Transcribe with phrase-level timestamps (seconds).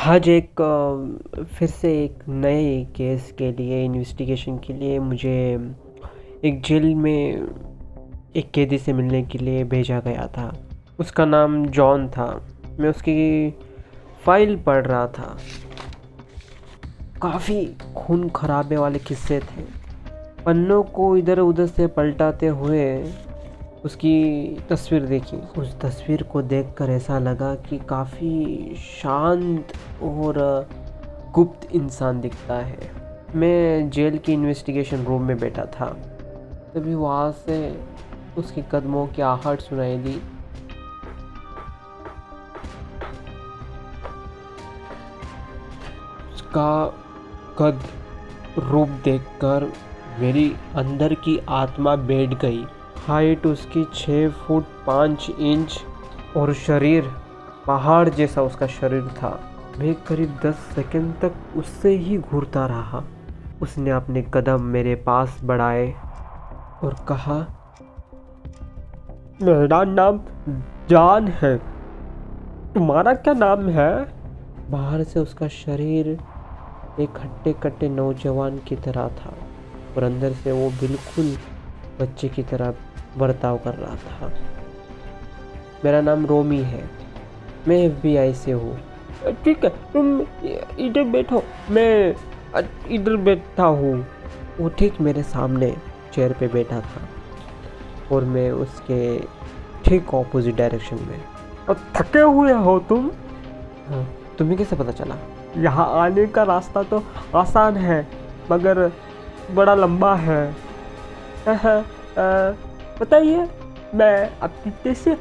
[0.00, 0.60] आज एक
[1.54, 5.58] फिर से एक नए केस के लिए इन्वेस्टिगेशन के लिए मुझे
[6.44, 7.48] एक जेल में
[8.36, 10.66] एक कैदी से मिलने के लिए भेजा गया था।
[11.00, 12.46] उसका नाम जॉन था।
[12.80, 13.50] मैं उसकी
[14.24, 15.38] फ़ाइल पढ़ रहा था।
[17.22, 19.62] काफ़ी खून खराबे वाले किस्से थे।
[20.46, 23.04] पन्नों को इधर उधर से पलटाते हुए
[23.84, 29.72] उसकी तस्वीर देखी। उस तस्वीर को देखकर ऐसा लगा कि काफ़ी शांत
[30.02, 30.68] और
[31.34, 32.78] गुप्त इंसान दिखता है।
[33.34, 35.86] मैं जेल की इन्वेस्टिगेशन रूम में बैठा था।
[36.74, 37.80] तभी वहाँ से
[38.38, 40.20] उसके कदमों की आहट सुनाई दी।
[46.34, 46.86] उसका
[47.58, 47.80] कद
[48.58, 49.72] रूप देखकर
[50.18, 52.66] मेरी अंदर की आत्मा बैठ गई।
[53.08, 55.78] हाइट उसकी छः फुट पाँच इंच
[56.36, 57.10] और शरीर
[57.66, 59.28] पहाड़ जैसा उसका शरीर था।
[59.78, 63.02] मैं करीब दस सेकंड तक उससे ही घूरता रहा।
[63.62, 65.86] उसने अपने कदम मेरे पास बढ़ाए
[66.84, 67.38] और कहा,
[69.42, 70.20] मेरा नाम
[70.88, 71.56] जान है।
[72.74, 73.92] तुम्हारा क्या नाम है?
[74.70, 76.18] बाहर से उसका शरीर
[77.00, 79.34] एक हट्टे कट्टे नौजवान की तरह था
[79.96, 81.36] और अंदर से वो बिल्कुल
[82.00, 82.74] बच्चे की तरह
[83.18, 84.32] बर्ताव कर रहा था।
[85.84, 86.82] मेरा नाम रोमी है।
[87.68, 88.78] मैं एफ़ से हूँ।
[89.44, 90.20] ठीक है तुम
[90.80, 92.14] इधर बैठो। मैं
[92.90, 94.06] इधर बैठा हूँ।
[94.58, 95.74] वो ठीक मेरे सामने
[96.14, 97.00] चेयर पे बैठा था
[98.12, 99.00] और मैं उसके
[99.84, 101.20] ठीक ऑपोजिट डायरेक्शन में।
[101.68, 103.10] और थके हुए हो तुम?
[103.88, 104.06] हाँ
[104.38, 105.16] तुम्हें कैसे पता चला?
[105.56, 107.02] यहाँ आने का रास्ता तो
[107.36, 108.06] आसान है
[108.50, 108.90] मगर
[109.54, 110.42] बड़ा लंबा है।
[113.00, 113.48] बताइए
[113.94, 115.16] मैं आपकी कैसे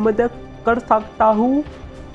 [0.00, 0.30] मदद
[0.66, 1.64] कर सकता हूँ?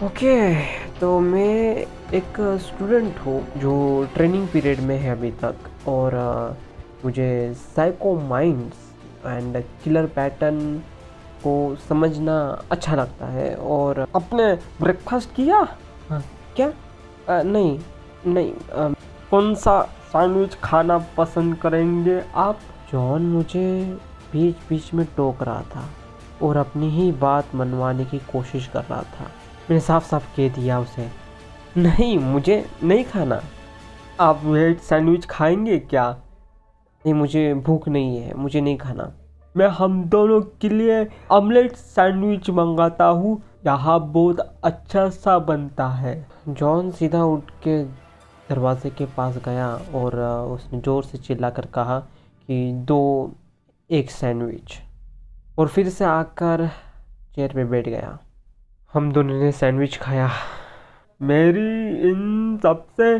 [0.03, 0.55] ओके
[0.99, 3.73] तो मैं एक स्टूडेंट हूँ जो
[4.15, 6.13] ट्रेनिंग पीरियड में है अभी तक और
[6.53, 8.77] uh, मुझे psycho minds
[9.25, 10.77] and killer pattern
[11.43, 11.53] को
[11.89, 12.37] समझना
[12.71, 15.67] अच्छा लगता है और आपने ब्रेकफास्ट किया?
[16.09, 16.23] हाँ।
[16.55, 16.67] क्या?
[17.29, 17.79] आ, नहीं
[18.27, 18.87] नहीं आ,
[19.31, 19.81] कौन सा
[20.11, 22.59] सैंडविच खाना पसंद करेंगे आप?
[22.91, 23.97] जॉन मुझे
[24.33, 25.85] बीच बीच में टोक रहा था
[26.41, 29.23] और अपनी ही बात मनवाने की कोशिश कर रहा था।
[29.69, 31.07] मैंने साफ़ साफ़ कह दिया उसे,
[31.77, 33.41] नहीं, मुझे नहीं खाना।
[34.19, 36.09] आप वेज सैंडविच खाएँगे क्या?
[37.05, 39.11] नहीं, मुझे भूख नहीं है, मुझे नहीं खाना।
[39.57, 46.27] मैं हम दोनों के लिए ऑमलेट सैंडविच मंगाता हूँ। यहाँ बहुत अच्छा सा बनता है।
[46.47, 47.83] जॉन सीधा उठ के
[48.49, 50.19] दरवाजे के पास गया और
[50.51, 53.31] उसने ज़ोर से चिल्ला कर कहा कि, दो
[53.91, 54.73] एक सैंडविच।
[55.59, 56.67] और फिर से आकर
[57.35, 58.17] चेयर पे बैठ गया।
[58.93, 60.29] हम दोनों ने सैंडविच खाया।
[61.21, 63.17] मेरी इन सबसे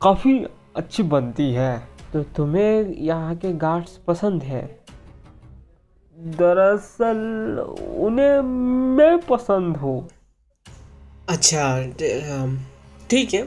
[0.00, 0.38] काफ़ी
[0.76, 1.72] अच्छी बनती है।
[2.12, 4.62] तो तुम्हें यहाँ के गार्ड्स पसंद है?
[6.18, 7.58] दरअसल
[7.98, 8.40] उन्हें
[8.96, 10.08] मैं पसंद हूँ।
[11.28, 11.82] अच्छा
[13.10, 13.44] ठीक है।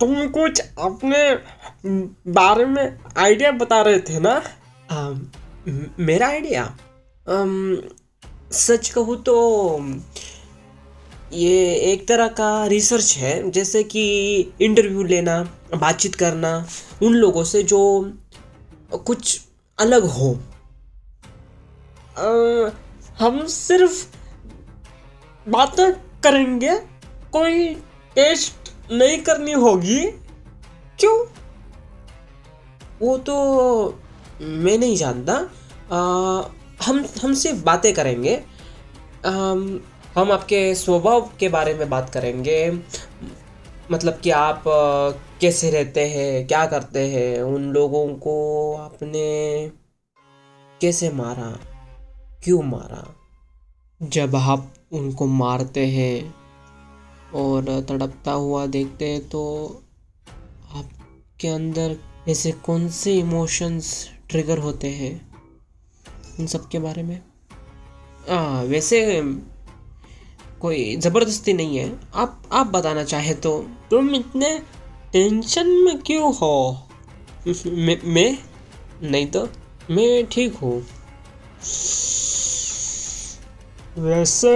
[0.00, 1.34] तुम कुछ अपने
[2.32, 4.40] बारे में आइडिया बता रहे थे ना?
[5.68, 6.64] मेरा आइडिया
[8.52, 9.34] सच कहूँ तो
[11.32, 14.04] ये एक तरह का रिसर्च है जैसे कि
[14.60, 15.42] इंटरव्यू लेना
[15.74, 16.52] बातचीत करना
[17.02, 17.80] उन लोगों से जो
[19.06, 19.40] कुछ
[19.78, 20.32] अलग हो।
[22.18, 22.24] आ,
[23.18, 24.06] हम सिर्फ़
[25.46, 25.92] बातें
[26.22, 26.76] करेंगे
[27.32, 27.74] कोई
[28.16, 30.00] टेस्ट नहीं करनी होगी।
[30.98, 31.18] क्यों?
[33.00, 33.36] वो तो
[34.40, 35.34] मैं नहीं जानता।
[36.84, 38.36] हम हम सिर्फ़ बातें करेंगे।
[39.26, 39.30] आ,
[40.14, 42.70] हम आपके स्वभाव के बारे में बात करेंगे।
[43.92, 44.64] मतलब कि आप
[45.40, 48.34] कैसे रहते हैं क्या करते हैं उन लोगों को
[48.76, 49.70] आपने
[50.80, 51.50] कैसे मारा
[52.44, 53.06] क्यों मारा?
[54.02, 56.34] जब आप उनको मारते हैं
[57.34, 59.40] और तड़पता हुआ देखते हैं तो
[60.74, 61.96] आपके अंदर
[62.28, 65.12] ऐसे कौन से इमोशंस ट्रिगर होते हैं
[66.40, 67.20] उन सब के बारे में।
[68.30, 69.00] आ, वैसे
[70.60, 73.58] कोई ज़बरदस्ती नहीं है। आप आप बताना चाहे तो।
[73.90, 74.58] तुम इतने
[75.12, 76.86] टेंशन में क्यों हो?
[77.46, 78.36] मैं?
[79.02, 79.48] नहीं तो
[79.90, 80.80] मैं ठीक हूँ।
[83.98, 84.52] वैसे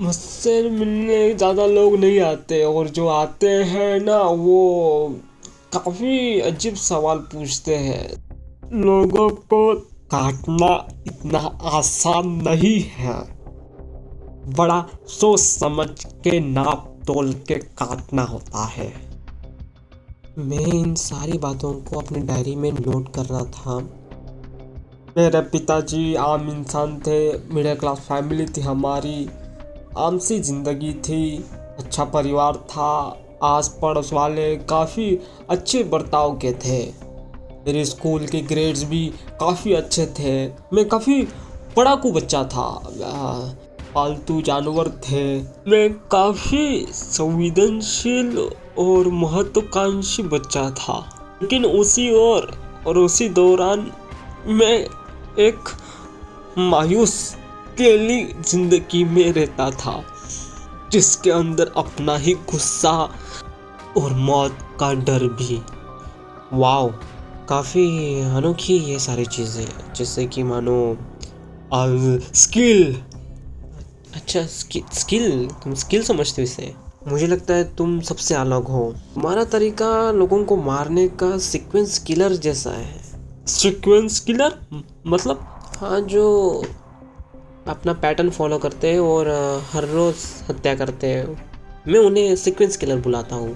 [0.00, 4.60] मुझसे मिलने ज़्यादा लोग नहीं आते और जो आते हैं ना वो
[5.72, 8.31] काफ़ी अजीब सवाल पूछते हैं।
[8.74, 9.74] लोगों को
[10.10, 10.68] काटना
[11.06, 11.38] इतना
[11.70, 13.16] आसान नहीं है।
[14.56, 18.86] बड़ा सोच समझ के नाप तोल के काटना होता है।
[20.38, 23.78] मैं इन सारी बातों को अपनी डायरी में नोट कर रहा था।
[25.16, 27.20] मेरे पिताजी आम इंसान थे
[27.54, 29.28] मिडिल क्लास फैमिली थी हमारी।
[29.98, 31.44] आम सी ज़िंदगी थी
[31.78, 32.92] अच्छा परिवार था।
[33.42, 35.18] आस पड़ोस वाले काफ़ी
[35.50, 37.01] अच्छे बर्ताव के थे।
[37.66, 39.06] मेरे स्कूल के ग्रेड्स भी
[39.40, 41.22] काफ़ी अच्छे थे। मैं काफ़ी
[41.76, 42.68] पढ़ाकू बच्चा था।
[43.94, 45.24] पालतू जानवर थे।
[45.70, 48.38] मैं काफ़ी संवेदनशील
[48.78, 50.98] और महत्वाकांक्षी बच्चा था।
[51.42, 52.50] लेकिन उसी और
[52.86, 53.90] और उसी दौरान
[54.46, 54.76] मैं
[55.38, 55.68] एक
[56.58, 57.34] मायूस,
[57.78, 60.02] केली ज़िंदगी में रहता था,
[60.92, 62.92] जिसके अंदर अपना ही गुस्सा
[63.96, 65.60] और मौत का डर भी।
[66.52, 66.90] वाओ
[67.48, 67.84] काफ़ी
[68.30, 70.76] अनोखी ये सारी चीज़ें। जैसे कि मानो
[72.36, 72.94] स्किल
[74.14, 76.72] अच्छा स्किल तुम स्किल समझते हो इसे?
[77.08, 78.82] मुझे लगता है तुम सबसे अलग हो।
[79.14, 83.00] तुम्हारा तरीका लोगों को मारने का सीक्वेंस किलर जैसा है।
[83.48, 84.58] सीक्वेंस किलर
[85.06, 85.40] मतलब?
[85.76, 86.26] हाँ जो
[87.68, 89.28] अपना पैटर्न फॉलो करते हैं और
[89.72, 91.26] हर रोज़ हत्या करते हैं।
[91.88, 93.54] मैं उन्हें सीक्वेंस किलर बुलाता हूँ।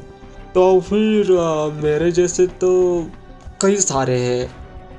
[0.55, 1.31] तो फिर
[1.83, 2.71] मेरे जैसे तो
[3.61, 4.49] कई सारे हैं।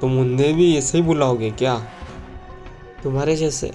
[0.01, 1.75] तुम उन्हें भी ऐसे ही बुलाओगे क्या?
[3.03, 3.71] तुम्हारे जैसे।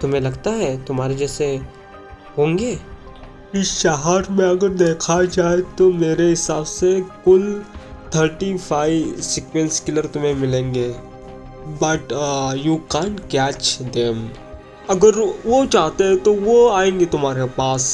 [0.00, 1.46] तुम्हें लगता है तुम्हारे जैसे
[2.38, 2.78] होंगे?
[3.54, 7.64] इस शहर में अगर देखा जाए तो मेरे हिसाब से कुल
[8.16, 10.88] थर्टी फाइव सिक्वेंस किलर तुम्हें मिलेंगे।
[11.82, 12.12] But
[12.66, 14.28] you can catch them
[14.90, 17.84] अगर वो चाहते हैं तो वो आएँगे तुम्हारे पास।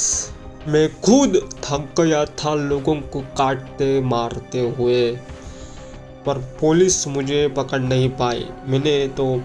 [0.68, 5.00] मैं खुद थक गया था लोगों को काटते मारते हुए।
[6.26, 9.42] पर पुलिस मुझे पकड़ नहीं पाई। मैंने तो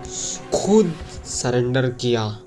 [0.53, 0.93] खुद
[1.25, 2.39] सरेंडर किया।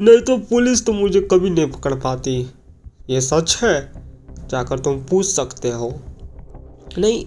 [0.00, 2.50] नहीं तो पुलिस तो मुझे कभी नहीं पकड़ पाती।
[3.10, 3.92] ये सच है?
[4.50, 5.94] जाकर तुम पूछ सकते हो।
[6.98, 7.26] नहीं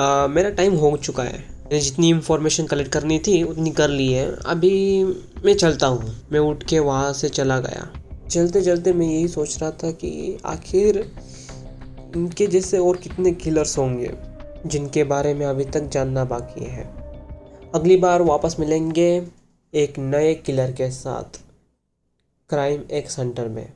[0.00, 4.12] आ, मेरा टाइम हो चुका है। मैंने जितनी इन्फॉर्मेशन कलेक्ट करनी थी उतनी कर ली
[4.12, 5.04] है। अभी
[5.44, 7.88] मैं चलता हूँ। मैं उठ के वहाँ से चला गया।
[8.30, 11.12] चलते चलते मैं यही सोच रहा था कि आखिर
[12.16, 14.31] इनके जैसे और कितने किलर्स होंगे।
[14.66, 16.84] जिनके बारे में अभी तक जानना बाकी है।
[17.74, 19.26] अगली बार वापस मिलेंगे
[19.74, 21.40] एक नए किलर के साथ।
[22.48, 23.72] क्राइम एक सेंटर में।